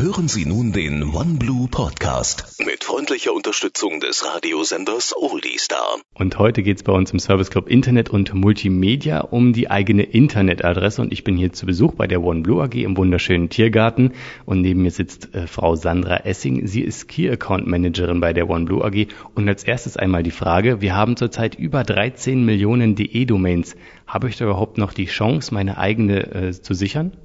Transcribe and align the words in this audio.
Hören 0.00 0.28
Sie 0.28 0.46
nun 0.46 0.72
den 0.72 1.02
OneBlue 1.02 1.66
Podcast 1.66 2.62
mit 2.64 2.84
freundlicher 2.84 3.32
Unterstützung 3.34 3.98
des 3.98 4.24
Radiosenders 4.24 5.12
Oldie 5.16 5.58
Star. 5.58 5.96
Und 6.14 6.38
heute 6.38 6.62
geht 6.62 6.76
es 6.76 6.84
bei 6.84 6.92
uns 6.92 7.10
im 7.10 7.18
Service 7.18 7.50
Club 7.50 7.68
Internet 7.68 8.08
und 8.08 8.32
Multimedia 8.32 9.22
um 9.22 9.52
die 9.52 9.72
eigene 9.72 10.04
Internetadresse 10.04 11.02
und 11.02 11.12
ich 11.12 11.24
bin 11.24 11.36
hier 11.36 11.52
zu 11.52 11.66
Besuch 11.66 11.94
bei 11.94 12.06
der 12.06 12.22
OneBlue 12.22 12.62
AG 12.62 12.74
im 12.74 12.96
wunderschönen 12.96 13.48
Tiergarten 13.48 14.12
und 14.46 14.60
neben 14.60 14.82
mir 14.82 14.92
sitzt 14.92 15.34
äh, 15.34 15.48
Frau 15.48 15.74
Sandra 15.74 16.18
Essing. 16.18 16.68
Sie 16.68 16.82
ist 16.82 17.08
Key 17.08 17.28
Account 17.28 17.66
Managerin 17.66 18.20
bei 18.20 18.32
der 18.32 18.48
OneBlue 18.48 18.84
AG 18.84 19.08
und 19.34 19.48
als 19.48 19.64
erstes 19.64 19.96
einmal 19.96 20.22
die 20.22 20.30
Frage, 20.30 20.80
wir 20.80 20.94
haben 20.94 21.16
zurzeit 21.16 21.56
über 21.56 21.82
13 21.82 22.44
Millionen 22.44 22.94
DE-Domains. 22.94 23.74
Habe 24.06 24.28
ich 24.28 24.36
da 24.36 24.44
überhaupt 24.44 24.78
noch 24.78 24.92
die 24.92 25.06
Chance, 25.06 25.52
meine 25.52 25.76
eigene 25.76 26.32
äh, 26.32 26.52
zu 26.52 26.72
sichern? 26.72 27.16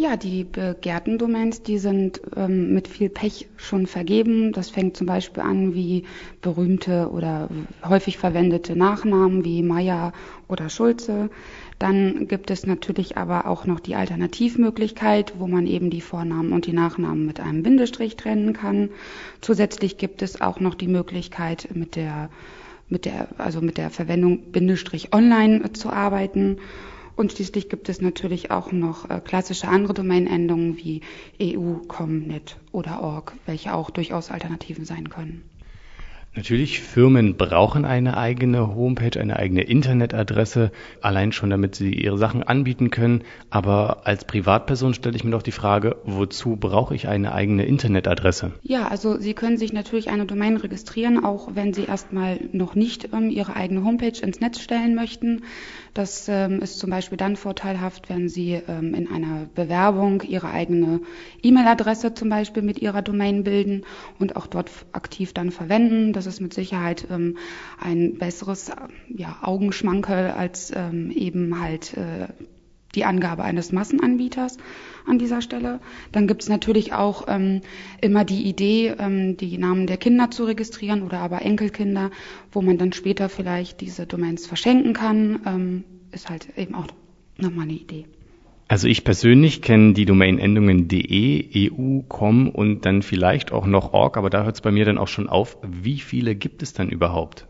Ja, 0.00 0.16
die 0.16 0.44
begehrten 0.44 1.18
Domains, 1.18 1.64
die 1.64 1.78
sind 1.78 2.20
ähm, 2.36 2.72
mit 2.72 2.86
viel 2.86 3.08
Pech 3.08 3.48
schon 3.56 3.88
vergeben. 3.88 4.52
Das 4.52 4.70
fängt 4.70 4.96
zum 4.96 5.08
Beispiel 5.08 5.42
an 5.42 5.74
wie 5.74 6.04
berühmte 6.40 7.10
oder 7.10 7.48
häufig 7.82 8.16
verwendete 8.16 8.76
Nachnamen 8.76 9.44
wie 9.44 9.60
Meier 9.64 10.12
oder 10.46 10.68
Schulze. 10.68 11.30
Dann 11.80 12.28
gibt 12.28 12.52
es 12.52 12.64
natürlich 12.64 13.16
aber 13.16 13.48
auch 13.48 13.66
noch 13.66 13.80
die 13.80 13.96
Alternativmöglichkeit, 13.96 15.34
wo 15.40 15.48
man 15.48 15.66
eben 15.66 15.90
die 15.90 16.00
Vornamen 16.00 16.52
und 16.52 16.66
die 16.66 16.72
Nachnamen 16.72 17.26
mit 17.26 17.40
einem 17.40 17.64
Bindestrich 17.64 18.14
trennen 18.14 18.52
kann. 18.52 18.90
Zusätzlich 19.40 19.98
gibt 19.98 20.22
es 20.22 20.40
auch 20.40 20.60
noch 20.60 20.76
die 20.76 20.86
Möglichkeit 20.86 21.70
mit 21.74 21.96
der 21.96 22.30
mit 22.88 23.04
der 23.04 23.26
also 23.36 23.60
mit 23.60 23.78
der 23.78 23.90
Verwendung 23.90 24.52
Bindestrich 24.52 25.12
online 25.12 25.72
zu 25.72 25.90
arbeiten. 25.90 26.58
Und 27.18 27.32
schließlich 27.32 27.68
gibt 27.68 27.88
es 27.88 28.00
natürlich 28.00 28.52
auch 28.52 28.70
noch 28.70 29.10
äh, 29.10 29.20
klassische 29.20 29.66
andere 29.66 29.92
Domainendungen 29.92 30.76
wie 30.76 31.00
EU, 31.42 31.78
com, 31.88 32.20
net 32.20 32.58
oder 32.70 33.02
org, 33.02 33.32
welche 33.44 33.74
auch 33.74 33.90
durchaus 33.90 34.30
Alternativen 34.30 34.84
sein 34.84 35.08
können. 35.08 35.42
Natürlich, 36.36 36.80
Firmen 36.80 37.36
brauchen 37.36 37.84
eine 37.84 38.16
eigene 38.16 38.72
Homepage, 38.72 39.18
eine 39.18 39.36
eigene 39.36 39.62
Internetadresse, 39.62 40.70
allein 41.00 41.32
schon 41.32 41.50
damit 41.50 41.74
sie 41.74 41.92
ihre 41.92 42.18
Sachen 42.18 42.44
anbieten 42.44 42.90
können. 42.90 43.24
Aber 43.50 44.06
als 44.06 44.24
Privatperson 44.24 44.94
stelle 44.94 45.16
ich 45.16 45.24
mir 45.24 45.32
doch 45.32 45.42
die 45.42 45.50
Frage, 45.50 45.96
wozu 46.04 46.54
brauche 46.54 46.94
ich 46.94 47.08
eine 47.08 47.32
eigene 47.32 47.64
Internetadresse? 47.64 48.52
Ja, 48.62 48.86
also 48.86 49.18
Sie 49.18 49.34
können 49.34 49.56
sich 49.56 49.72
natürlich 49.72 50.10
eine 50.10 50.26
Domain 50.26 50.56
registrieren, 50.56 51.24
auch 51.24 51.56
wenn 51.56 51.74
Sie 51.74 51.86
erstmal 51.86 52.38
noch 52.52 52.76
nicht 52.76 53.08
ähm, 53.12 53.30
Ihre 53.30 53.56
eigene 53.56 53.82
Homepage 53.82 54.20
ins 54.22 54.40
Netz 54.40 54.60
stellen 54.60 54.94
möchten. 54.94 55.42
Das 55.98 56.28
ähm, 56.28 56.60
ist 56.60 56.78
zum 56.78 56.90
Beispiel 56.90 57.18
dann 57.18 57.34
vorteilhaft, 57.34 58.08
wenn 58.08 58.28
Sie 58.28 58.52
ähm, 58.52 58.94
in 58.94 59.10
einer 59.10 59.46
Bewerbung 59.52 60.22
Ihre 60.22 60.48
eigene 60.48 61.00
E-Mail-Adresse 61.42 62.14
zum 62.14 62.28
Beispiel 62.28 62.62
mit 62.62 62.78
Ihrer 62.78 63.02
Domain 63.02 63.42
bilden 63.42 63.84
und 64.20 64.36
auch 64.36 64.46
dort 64.46 64.70
aktiv 64.92 65.32
dann 65.32 65.50
verwenden. 65.50 66.12
Das 66.12 66.26
ist 66.26 66.40
mit 66.40 66.54
Sicherheit 66.54 67.08
ähm, 67.10 67.36
ein 67.80 68.16
besseres 68.16 68.70
ja, 69.08 69.38
Augenschmankerl 69.42 70.30
als 70.30 70.72
ähm, 70.72 71.10
eben 71.10 71.60
halt 71.60 71.94
äh, 71.94 72.28
die 72.94 73.04
Angabe 73.04 73.44
eines 73.44 73.72
Massenanbieters 73.72 74.56
an 75.06 75.18
dieser 75.18 75.42
Stelle. 75.42 75.80
Dann 76.12 76.26
gibt 76.26 76.42
es 76.42 76.48
natürlich 76.48 76.92
auch 76.92 77.26
ähm, 77.28 77.60
immer 78.00 78.24
die 78.24 78.44
Idee, 78.44 78.94
ähm, 78.98 79.36
die 79.36 79.58
Namen 79.58 79.86
der 79.86 79.96
Kinder 79.96 80.30
zu 80.30 80.44
registrieren 80.44 81.02
oder 81.02 81.20
aber 81.20 81.42
Enkelkinder, 81.42 82.10
wo 82.52 82.62
man 82.62 82.78
dann 82.78 82.92
später 82.92 83.28
vielleicht 83.28 83.80
diese 83.80 84.06
Domains 84.06 84.46
verschenken 84.46 84.92
kann. 84.92 85.40
Ähm, 85.46 85.84
ist 86.12 86.30
halt 86.30 86.48
eben 86.56 86.74
auch 86.74 86.86
nochmal 87.36 87.64
eine 87.64 87.74
Idee. 87.74 88.06
Also 88.70 88.86
ich 88.86 89.02
persönlich 89.02 89.62
kenne 89.62 89.94
die 89.94 90.04
Domain-Endungen 90.04 90.88
de, 90.88 91.70
eu, 91.70 92.02
com 92.06 92.50
und 92.50 92.84
dann 92.84 93.00
vielleicht 93.00 93.50
auch 93.50 93.66
noch 93.66 93.94
org, 93.94 94.18
aber 94.18 94.28
da 94.28 94.44
hört 94.44 94.56
es 94.56 94.60
bei 94.60 94.70
mir 94.70 94.84
dann 94.84 94.98
auch 94.98 95.08
schon 95.08 95.26
auf. 95.26 95.56
Wie 95.66 96.00
viele 96.00 96.34
gibt 96.34 96.62
es 96.62 96.74
dann 96.74 96.90
überhaupt? 96.90 97.46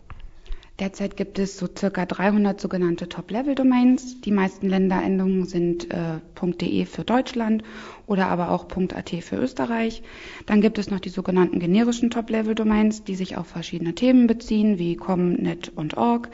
Derzeit 0.78 1.16
gibt 1.16 1.40
es 1.40 1.58
so 1.58 1.66
circa 1.76 2.06
300 2.06 2.60
sogenannte 2.60 3.08
Top-Level-Domains. 3.08 4.20
Die 4.20 4.30
meisten 4.30 4.68
Länderendungen 4.68 5.44
sind 5.44 5.92
äh, 5.92 6.20
.de 6.40 6.84
für 6.84 7.02
Deutschland 7.02 7.64
oder 8.06 8.28
aber 8.28 8.52
auch 8.52 8.68
.at 8.94 9.10
für 9.10 9.36
Österreich. 9.36 10.04
Dann 10.46 10.60
gibt 10.60 10.78
es 10.78 10.88
noch 10.88 11.00
die 11.00 11.08
sogenannten 11.08 11.58
generischen 11.58 12.10
Top-Level-Domains, 12.10 13.02
die 13.02 13.16
sich 13.16 13.36
auf 13.36 13.48
verschiedene 13.48 13.96
Themen 13.96 14.28
beziehen, 14.28 14.78
wie 14.78 14.94
com, 14.94 15.32
net 15.32 15.72
und 15.74 15.96
org. 15.96 16.28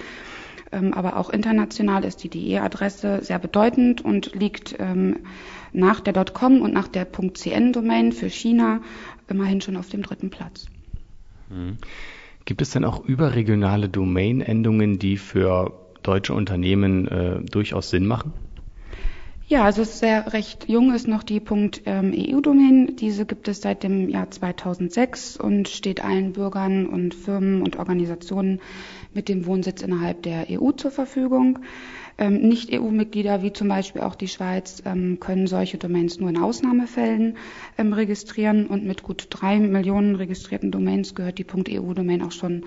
Ähm, 0.72 0.93
aber 0.93 1.16
auch 1.16 1.31
international 1.31 2.04
ist 2.04 2.22
die 2.22 2.28
DE-Adresse 2.28 3.21
sehr 3.22 3.38
bedeutend 3.38 4.04
und 4.04 4.34
liegt 4.34 4.77
ähm, 4.78 5.21
nach 5.72 6.00
der 6.00 6.12
.com 6.22 6.60
und 6.60 6.75
nach 6.75 6.88
der 6.88 7.06
.cn-Domain 7.06 8.12
für 8.12 8.28
China 8.28 8.83
immerhin 9.27 9.62
schon 9.62 9.78
auf 9.78 9.88
dem 9.88 10.03
dritten 10.03 10.28
Platz. 10.28 10.66
Mhm. 11.49 11.78
Gibt 12.44 12.60
es 12.60 12.71
denn 12.71 12.84
auch 12.84 13.05
überregionale 13.05 13.88
Domain-Endungen, 13.88 14.99
die 14.99 15.16
für 15.16 15.72
deutsche 16.03 16.34
Unternehmen 16.34 17.09
äh, 17.09 17.41
durchaus 17.41 17.91
Sinn 17.91 18.06
machen? 18.06 18.32
Ja, 19.47 19.65
also 19.65 19.82
es 19.82 19.91
ist 19.91 19.99
sehr 19.99 20.32
recht 20.32 20.71
jung 20.71 20.94
ist 20.94 21.06
noch 21.06 21.22
die 21.22 21.43
.eu-Domain. 21.43 22.88
Ähm, 22.88 22.97
Diese 22.97 23.27
gibt 23.27 23.47
es 23.47 23.60
seit 23.60 23.82
dem 23.82 24.09
Jahr 24.09 24.31
2006 24.31 25.37
und 25.37 25.69
steht 25.69 26.03
allen 26.03 26.32
Bürgern 26.32 26.87
und 26.87 27.15
Firmen 27.15 27.60
und 27.60 27.77
Organisationen 27.77 28.62
mit 29.12 29.28
dem 29.28 29.44
Wohnsitz 29.44 29.83
innerhalb 29.83 30.22
der 30.22 30.47
EU 30.50 30.71
zur 30.72 30.91
Verfügung. 30.91 31.59
Ähm, 32.16 32.41
Nicht-EU-Mitglieder 32.49 33.43
wie 33.43 33.53
zum 33.53 33.69
Beispiel 33.69 34.00
auch 34.00 34.15
die 34.15 34.28
Schweiz 34.28 34.83
ähm, 34.87 35.21
können 35.21 35.47
solche 35.47 35.77
Domains 35.77 36.19
nur 36.19 36.31
in 36.31 36.38
Ausnahmefällen 36.38 37.37
ähm, 37.77 37.93
registrieren 37.93 38.66
und 38.66 38.87
mit 38.87 39.03
gut 39.03 39.27
drei 39.28 39.59
Millionen 39.59 40.15
registrierten 40.15 40.71
Domains 40.71 41.15
gehört 41.15 41.37
die 41.37 41.47
.eu-Domain 41.78 42.22
auch 42.22 42.33
schon 42.33 42.65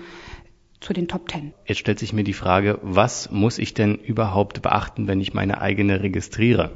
zu 0.80 0.92
den 0.92 1.08
Top 1.08 1.28
Ten. 1.28 1.52
Jetzt 1.66 1.78
stellt 1.78 1.98
sich 1.98 2.12
mir 2.12 2.24
die 2.24 2.32
Frage, 2.32 2.78
was 2.82 3.30
muss 3.30 3.58
ich 3.58 3.74
denn 3.74 3.96
überhaupt 3.96 4.62
beachten, 4.62 5.08
wenn 5.08 5.20
ich 5.20 5.34
meine 5.34 5.60
eigene 5.60 6.02
registriere? 6.02 6.70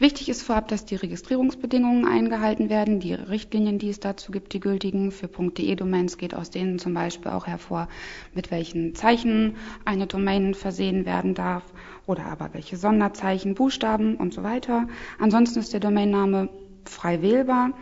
Wichtig 0.00 0.30
ist 0.30 0.42
vorab, 0.42 0.66
dass 0.68 0.86
die 0.86 0.94
Registrierungsbedingungen 0.94 2.06
eingehalten 2.06 2.70
werden. 2.70 3.00
Die 3.00 3.12
Richtlinien, 3.12 3.78
die 3.78 3.90
es 3.90 4.00
dazu 4.00 4.32
gibt, 4.32 4.54
die 4.54 4.60
gültigen 4.60 5.12
für 5.12 5.28
.de-Domains, 5.28 6.16
geht 6.16 6.34
aus 6.34 6.48
denen 6.48 6.78
zum 6.78 6.94
Beispiel 6.94 7.30
auch 7.30 7.46
hervor, 7.46 7.86
mit 8.34 8.50
welchen 8.50 8.94
Zeichen 8.94 9.56
eine 9.84 10.06
Domain 10.06 10.54
versehen 10.54 11.04
werden 11.04 11.34
darf 11.34 11.64
oder 12.06 12.24
aber 12.24 12.54
welche 12.54 12.78
Sonderzeichen, 12.78 13.54
Buchstaben 13.54 14.16
und 14.16 14.32
so 14.32 14.42
weiter. 14.42 14.88
Ansonsten 15.18 15.58
ist 15.58 15.74
der 15.74 15.80
Domainname 15.80 16.48
frei 16.86 17.20
wählbar. 17.20 17.74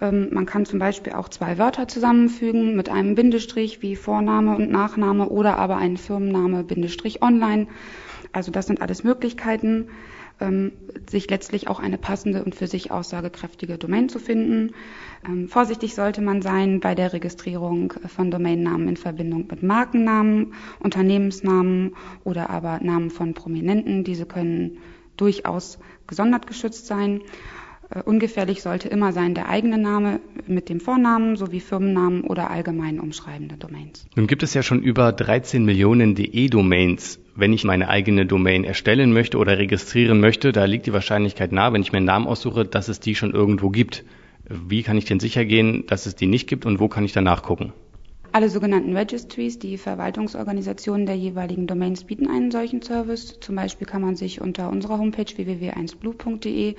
Ähm, 0.00 0.28
man 0.32 0.46
kann 0.46 0.66
zum 0.66 0.78
Beispiel 0.78 1.12
auch 1.12 1.28
zwei 1.28 1.58
Wörter 1.58 1.88
zusammenfügen 1.88 2.76
mit 2.76 2.88
einem 2.88 3.14
Bindestrich 3.14 3.82
wie 3.82 3.96
Vorname 3.96 4.56
und 4.56 4.70
Nachname 4.70 5.28
oder 5.28 5.56
aber 5.58 5.76
einen 5.76 5.96
Firmenname 5.96 6.64
Bindestrich 6.64 7.22
online. 7.22 7.66
Also 8.32 8.50
das 8.50 8.66
sind 8.66 8.82
alles 8.82 9.04
Möglichkeiten 9.04 9.88
ähm, 10.40 10.72
sich 11.08 11.28
letztlich 11.30 11.68
auch 11.68 11.80
eine 11.80 11.98
passende 11.98 12.44
und 12.44 12.54
für 12.54 12.66
sich 12.66 12.90
aussagekräftige 12.90 13.78
Domain 13.78 14.08
zu 14.08 14.18
finden. 14.18 14.74
Ähm, 15.26 15.48
vorsichtig 15.48 15.94
sollte 15.94 16.20
man 16.20 16.42
sein 16.42 16.80
bei 16.80 16.94
der 16.94 17.12
Registrierung 17.12 17.92
von 18.06 18.30
Domainnamen 18.30 18.88
in 18.88 18.96
Verbindung 18.96 19.46
mit 19.50 19.62
Markennamen, 19.62 20.54
Unternehmensnamen 20.80 21.96
oder 22.24 22.50
aber 22.50 22.80
Namen 22.82 23.10
von 23.10 23.34
Prominenten. 23.34 24.04
Diese 24.04 24.26
können 24.26 24.78
durchaus 25.16 25.78
gesondert 26.06 26.46
geschützt 26.46 26.86
sein. 26.86 27.22
Äh, 27.90 28.02
ungefährlich 28.02 28.62
sollte 28.62 28.88
immer 28.88 29.12
sein 29.12 29.34
der 29.34 29.48
eigene 29.48 29.78
Name 29.78 30.20
mit 30.46 30.68
dem 30.68 30.80
Vornamen 30.80 31.36
sowie 31.36 31.60
Firmennamen 31.60 32.22
oder 32.22 32.50
allgemein 32.50 33.00
umschreibende 33.00 33.56
Domains. 33.56 34.06
Nun 34.14 34.26
gibt 34.26 34.42
es 34.42 34.54
ja 34.54 34.62
schon 34.62 34.82
über 34.82 35.12
13 35.12 35.64
Millionen 35.64 36.14
DE-Domains. 36.14 37.18
Wenn 37.34 37.52
ich 37.52 37.64
meine 37.64 37.88
eigene 37.88 38.26
Domain 38.26 38.64
erstellen 38.64 39.12
möchte 39.12 39.38
oder 39.38 39.58
registrieren 39.58 40.20
möchte, 40.20 40.52
da 40.52 40.64
liegt 40.64 40.86
die 40.86 40.92
Wahrscheinlichkeit 40.92 41.52
nahe, 41.52 41.72
wenn 41.72 41.82
ich 41.82 41.92
mir 41.92 41.98
einen 41.98 42.06
Namen 42.06 42.26
aussuche, 42.26 42.64
dass 42.64 42.88
es 42.88 43.00
die 43.00 43.14
schon 43.14 43.32
irgendwo 43.32 43.70
gibt. 43.70 44.04
Wie 44.48 44.82
kann 44.82 44.96
ich 44.96 45.04
denn 45.04 45.20
sicher 45.20 45.44
gehen, 45.44 45.84
dass 45.86 46.06
es 46.06 46.14
die 46.14 46.26
nicht 46.26 46.48
gibt 46.48 46.66
und 46.66 46.80
wo 46.80 46.88
kann 46.88 47.04
ich 47.04 47.12
danach 47.12 47.42
gucken? 47.42 47.72
Alle 48.30 48.50
sogenannten 48.50 48.94
Registries, 48.94 49.58
die 49.58 49.78
Verwaltungsorganisationen 49.78 51.06
der 51.06 51.16
jeweiligen 51.16 51.66
Domains 51.66 52.04
bieten 52.04 52.28
einen 52.28 52.50
solchen 52.50 52.82
Service. 52.82 53.40
Zum 53.40 53.56
Beispiel 53.56 53.86
kann 53.86 54.02
man 54.02 54.16
sich 54.16 54.42
unter 54.42 54.68
unserer 54.70 54.98
Homepage 54.98 55.24
www.1blue.de 55.34 56.68
ähm, 56.70 56.76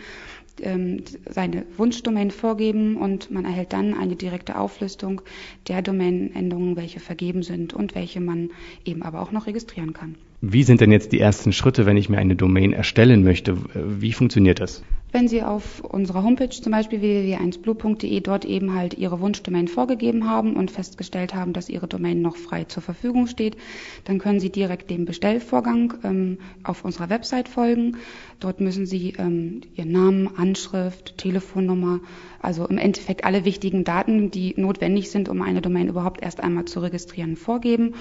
seine 1.30 1.66
Wunschdomain 1.78 2.32
vorgeben 2.32 2.98
und 2.98 3.32
man 3.32 3.46
erhält 3.46 3.74
dann 3.74 3.94
eine 3.94 4.16
direkte 4.16 4.58
Auflistung 4.58 5.22
der 5.68 5.82
Domainendungen, 5.82 6.76
welche 6.76 7.00
vergeben 7.00 7.44
sind 7.44 7.74
und 7.74 7.96
welche 7.96 8.20
man 8.22 8.50
eben 8.86 9.04
aber 9.04 9.22
auch 9.22 9.32
noch 9.32 9.48
registrieren 9.48 9.94
kann. 9.94 10.16
Wie 10.42 10.64
sind 10.64 10.80
denn 10.80 10.92
jetzt 10.92 11.12
die 11.12 11.20
ersten 11.20 11.52
Schritte, 11.52 11.86
wenn 11.86 11.98
ich 11.98 12.08
mir 12.08 12.18
eine 12.18 12.38
Domain 12.38 12.72
erstellen 12.72 13.24
möchte? 13.24 13.58
Wie 13.74 14.14
funktioniert 14.14 14.62
das? 14.62 14.84
Wenn 15.12 15.28
Sie 15.28 15.42
auf 15.42 15.84
unserer 15.84 16.24
Homepage 16.24 16.50
zum 16.50 16.72
Beispiel 16.72 17.02
www.1blue.de 17.02 18.22
dort 18.22 18.46
eben 18.46 18.76
halt 18.76 18.94
Ihre 18.94 19.20
Wunschdomain 19.20 19.68
vorgegeben 19.68 20.30
haben 20.30 20.56
und 20.56 20.70
festgestellt 20.70 21.34
haben, 21.34 21.52
dass 21.52 21.68
Ihre 21.68 21.88
Domain 21.88 22.22
noch 22.22 22.38
frei 22.38 22.66
zur 22.66 22.84
Verfügung 22.84 23.26
steht, 23.26 23.58
dann 24.06 24.20
können 24.20 24.40
Sie 24.40 24.52
direkt 24.52 24.92
dem 24.92 25.06
Bestellvorgang 25.06 25.96
ähm, 26.04 26.38
auf 26.64 26.86
unserer 26.86 27.10
Website 27.10 27.50
folgen. 27.50 27.98
Dort 28.40 28.62
müssen 28.62 28.86
Sie 28.86 29.16
ähm, 29.18 29.62
Ihren 29.76 29.92
Namen, 29.92 30.30
Anschrift, 30.38 31.18
Telefonnummer, 31.18 32.02
also 32.40 32.68
im 32.68 32.78
Endeffekt 32.78 33.26
alle 33.26 33.46
wichtigen 33.46 33.84
Daten, 33.84 34.30
die 34.30 34.54
notwendig 34.58 35.10
sind, 35.10 35.28
um 35.28 35.42
eine 35.42 35.62
Domain 35.62 35.90
überhaupt 35.90 36.22
erst 36.22 36.40
einmal 36.40 36.66
zu 36.66 36.82
registrieren, 36.82 37.36
vorgeben. 37.36 37.96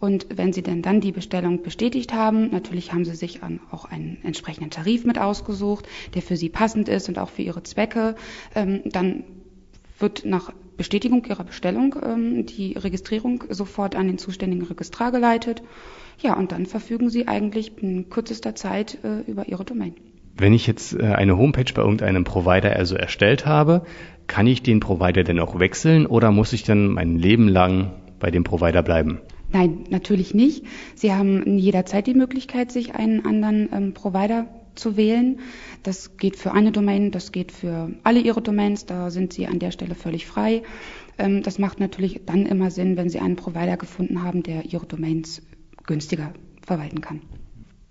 Und 0.00 0.26
wenn 0.34 0.52
Sie 0.52 0.62
denn 0.62 0.82
dann 0.82 1.00
die 1.00 1.12
Bestellung 1.12 1.62
bestätigt 1.62 2.12
haben, 2.12 2.50
natürlich 2.50 2.92
haben 2.92 3.04
Sie 3.04 3.16
sich 3.16 3.40
auch 3.70 3.84
einen 3.84 4.18
entsprechenden 4.22 4.70
Tarif 4.70 5.04
mit 5.04 5.18
ausgesucht, 5.18 5.88
der 6.14 6.22
für 6.22 6.36
Sie 6.36 6.48
passend 6.48 6.88
ist 6.88 7.08
und 7.08 7.18
auch 7.18 7.30
für 7.30 7.42
Ihre 7.42 7.62
Zwecke, 7.62 8.14
ähm, 8.54 8.82
dann 8.84 9.24
wird 9.98 10.24
nach 10.24 10.52
Bestätigung 10.76 11.24
Ihrer 11.24 11.42
Bestellung 11.42 11.96
ähm, 12.02 12.46
die 12.46 12.74
Registrierung 12.74 13.44
sofort 13.50 13.96
an 13.96 14.06
den 14.06 14.18
zuständigen 14.18 14.64
Registrar 14.64 15.10
geleitet. 15.10 15.62
Ja, 16.20 16.36
und 16.36 16.52
dann 16.52 16.66
verfügen 16.66 17.10
Sie 17.10 17.26
eigentlich 17.26 17.72
in 17.82 18.08
kürzester 18.08 18.54
Zeit 18.54 18.98
äh, 19.02 19.28
über 19.28 19.48
Ihre 19.48 19.64
Domain. 19.64 19.94
Wenn 20.36 20.52
ich 20.52 20.68
jetzt 20.68 20.94
äh, 20.94 21.02
eine 21.02 21.36
Homepage 21.36 21.72
bei 21.74 21.82
irgendeinem 21.82 22.22
Provider 22.22 22.76
also 22.76 22.94
erstellt 22.94 23.44
habe, 23.44 23.82
kann 24.28 24.46
ich 24.46 24.62
den 24.62 24.78
Provider 24.78 25.24
denn 25.24 25.40
auch 25.40 25.58
wechseln 25.58 26.06
oder 26.06 26.30
muss 26.30 26.52
ich 26.52 26.62
dann 26.62 26.88
mein 26.88 27.18
Leben 27.18 27.48
lang 27.48 27.90
bei 28.20 28.30
dem 28.30 28.44
Provider 28.44 28.82
bleiben? 28.84 29.20
Nein, 29.50 29.84
natürlich 29.88 30.34
nicht. 30.34 30.64
Sie 30.94 31.12
haben 31.12 31.58
jederzeit 31.58 32.06
die 32.06 32.14
Möglichkeit, 32.14 32.70
sich 32.70 32.94
einen 32.94 33.24
anderen 33.24 33.68
ähm, 33.72 33.94
Provider 33.94 34.46
zu 34.74 34.96
wählen. 34.96 35.40
Das 35.82 36.16
geht 36.16 36.36
für 36.36 36.52
eine 36.52 36.72
Domain, 36.72 37.10
das 37.10 37.32
geht 37.32 37.52
für 37.52 37.90
alle 38.04 38.20
Ihre 38.20 38.42
Domains, 38.42 38.86
da 38.86 39.10
sind 39.10 39.32
Sie 39.32 39.46
an 39.46 39.58
der 39.58 39.70
Stelle 39.70 39.94
völlig 39.94 40.26
frei. 40.26 40.62
Ähm, 41.18 41.42
das 41.42 41.58
macht 41.58 41.80
natürlich 41.80 42.20
dann 42.26 42.46
immer 42.46 42.70
Sinn, 42.70 42.96
wenn 42.96 43.08
Sie 43.08 43.18
einen 43.18 43.36
Provider 43.36 43.76
gefunden 43.76 44.22
haben, 44.22 44.42
der 44.42 44.66
Ihre 44.66 44.86
Domains 44.86 45.42
günstiger 45.86 46.32
verwalten 46.64 47.00
kann. 47.00 47.22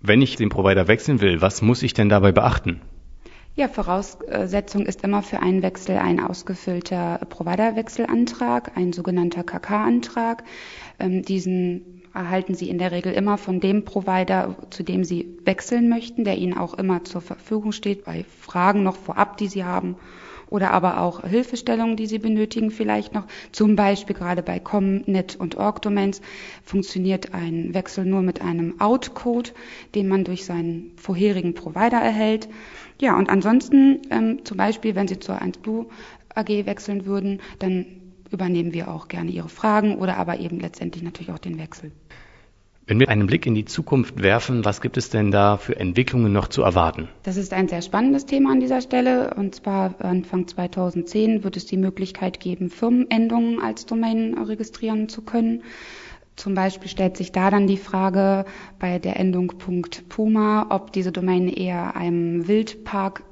Wenn 0.00 0.22
ich 0.22 0.36
den 0.36 0.48
Provider 0.48 0.86
wechseln 0.86 1.20
will, 1.20 1.40
was 1.40 1.60
muss 1.60 1.82
ich 1.82 1.92
denn 1.92 2.08
dabei 2.08 2.30
beachten? 2.30 2.80
Ja, 3.58 3.66
Voraussetzung 3.66 4.86
ist 4.86 5.02
immer 5.02 5.20
für 5.20 5.40
einen 5.40 5.62
Wechsel 5.62 5.96
ein 5.98 6.20
ausgefüllter 6.20 7.18
Providerwechselantrag, 7.28 8.76
ein 8.76 8.92
sogenannter 8.92 9.42
KK-Antrag. 9.42 10.44
Ähm, 11.00 11.22
diesen 11.22 12.04
erhalten 12.14 12.54
Sie 12.54 12.70
in 12.70 12.78
der 12.78 12.92
Regel 12.92 13.12
immer 13.12 13.36
von 13.36 13.58
dem 13.58 13.84
Provider, 13.84 14.54
zu 14.70 14.84
dem 14.84 15.02
Sie 15.02 15.40
wechseln 15.44 15.88
möchten, 15.88 16.22
der 16.22 16.38
Ihnen 16.38 16.56
auch 16.56 16.74
immer 16.74 17.02
zur 17.02 17.20
Verfügung 17.20 17.72
steht 17.72 18.04
bei 18.04 18.24
Fragen 18.40 18.84
noch 18.84 18.94
vorab, 18.94 19.38
die 19.38 19.48
Sie 19.48 19.64
haben 19.64 19.96
oder 20.50 20.72
aber 20.72 21.00
auch 21.00 21.24
Hilfestellungen, 21.24 21.96
die 21.96 22.06
Sie 22.06 22.18
benötigen 22.18 22.70
vielleicht 22.70 23.14
noch. 23.14 23.26
Zum 23.52 23.76
Beispiel 23.76 24.16
gerade 24.16 24.42
bei 24.42 24.58
Com, 24.58 25.02
Net 25.06 25.36
und 25.36 25.56
Org-Domains 25.56 26.20
funktioniert 26.64 27.34
ein 27.34 27.74
Wechsel 27.74 28.04
nur 28.04 28.22
mit 28.22 28.40
einem 28.40 28.80
Out-Code, 28.80 29.50
den 29.94 30.08
man 30.08 30.24
durch 30.24 30.44
seinen 30.44 30.92
vorherigen 30.96 31.54
Provider 31.54 31.98
erhält. 31.98 32.48
Ja, 33.00 33.16
und 33.16 33.30
ansonsten 33.30 34.00
ähm, 34.10 34.44
zum 34.44 34.56
Beispiel, 34.56 34.94
wenn 34.94 35.08
Sie 35.08 35.18
zur 35.18 35.40
1Blue 35.40 35.86
AG 36.34 36.48
wechseln 36.66 37.06
würden, 37.06 37.40
dann 37.58 37.86
übernehmen 38.30 38.72
wir 38.72 38.88
auch 38.88 39.08
gerne 39.08 39.30
Ihre 39.30 39.48
Fragen 39.48 39.96
oder 39.96 40.16
aber 40.16 40.40
eben 40.40 40.60
letztendlich 40.60 41.02
natürlich 41.02 41.32
auch 41.32 41.38
den 41.38 41.58
Wechsel. 41.58 41.92
Wenn 42.88 43.00
wir 43.00 43.10
einen 43.10 43.26
Blick 43.26 43.44
in 43.44 43.54
die 43.54 43.66
Zukunft 43.66 44.22
werfen, 44.22 44.64
was 44.64 44.80
gibt 44.80 44.96
es 44.96 45.10
denn 45.10 45.30
da 45.30 45.58
für 45.58 45.76
Entwicklungen 45.76 46.32
noch 46.32 46.48
zu 46.48 46.62
erwarten? 46.62 47.08
Das 47.22 47.36
ist 47.36 47.52
ein 47.52 47.68
sehr 47.68 47.82
spannendes 47.82 48.24
Thema 48.24 48.50
an 48.50 48.60
dieser 48.60 48.80
Stelle. 48.80 49.34
Und 49.34 49.54
zwar 49.54 49.94
Anfang 49.98 50.48
2010 50.48 51.44
wird 51.44 51.58
es 51.58 51.66
die 51.66 51.76
Möglichkeit 51.76 52.40
geben, 52.40 52.70
Firmenendungen 52.70 53.60
als 53.60 53.84
Domain 53.84 54.38
registrieren 54.38 55.10
zu 55.10 55.20
können. 55.20 55.64
Zum 56.36 56.54
Beispiel 56.54 56.88
stellt 56.88 57.18
sich 57.18 57.30
da 57.30 57.50
dann 57.50 57.66
die 57.66 57.76
Frage 57.76 58.46
bei 58.78 58.98
der 58.98 59.20
Endung 59.20 59.52
.puma, 60.08 60.68
ob 60.70 60.90
diese 60.92 61.12
Domain 61.12 61.48
eher 61.48 61.94
einem 61.94 62.48
Wildpark 62.48 63.27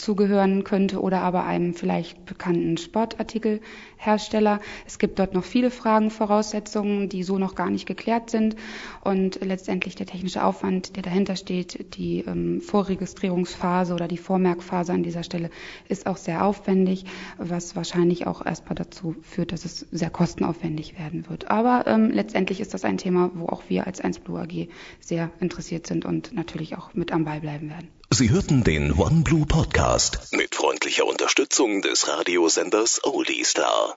zugehören 0.00 0.64
könnte 0.64 1.00
oder 1.00 1.20
aber 1.22 1.44
einem 1.44 1.74
vielleicht 1.74 2.24
bekannten 2.24 2.76
Sportartikelhersteller. 2.76 4.60
Es 4.86 4.98
gibt 4.98 5.18
dort 5.18 5.34
noch 5.34 5.44
viele 5.44 5.70
Fragen, 5.70 6.10
Voraussetzungen, 6.10 7.08
die 7.08 7.22
so 7.22 7.38
noch 7.38 7.54
gar 7.54 7.70
nicht 7.70 7.86
geklärt 7.86 8.30
sind 8.30 8.56
und 9.02 9.40
letztendlich 9.44 9.94
der 9.94 10.06
technische 10.06 10.44
Aufwand, 10.44 10.96
der 10.96 11.02
dahinter 11.02 11.36
steht, 11.36 11.96
die 11.96 12.24
ähm, 12.26 12.60
Vorregistrierungsphase 12.60 13.94
oder 13.94 14.08
die 14.08 14.18
Vormerkphase 14.18 14.92
an 14.92 15.02
dieser 15.02 15.22
Stelle 15.22 15.50
ist 15.88 16.06
auch 16.06 16.16
sehr 16.16 16.44
aufwendig, 16.44 17.04
was 17.38 17.76
wahrscheinlich 17.76 18.26
auch 18.26 18.44
erstmal 18.44 18.74
dazu 18.74 19.14
führt, 19.22 19.52
dass 19.52 19.64
es 19.64 19.86
sehr 19.90 20.10
kostenaufwendig 20.10 20.98
werden 20.98 21.28
wird. 21.28 21.50
Aber 21.50 21.86
ähm, 21.86 22.10
letztendlich 22.10 22.60
ist 22.60 22.74
das 22.74 22.84
ein 22.84 22.98
Thema, 22.98 23.30
wo 23.34 23.46
auch 23.46 23.62
wir 23.68 23.86
als 23.86 24.02
1Blue 24.02 24.40
AG 24.40 24.68
sehr 25.00 25.30
interessiert 25.40 25.86
sind 25.86 26.04
und 26.04 26.32
natürlich 26.32 26.76
auch 26.76 26.94
mit 26.94 27.12
am 27.12 27.24
Ball 27.24 27.40
bleiben 27.40 27.68
werden. 27.70 27.99
Sie 28.12 28.30
hörten 28.30 28.64
den 28.64 28.92
OneBlue 28.92 29.46
Podcast 29.46 30.32
mit 30.32 30.56
freundlicher 30.56 31.06
Unterstützung 31.06 31.80
des 31.80 32.08
Radiosenders 32.08 33.04
Oldie 33.04 33.44
Star. 33.44 33.96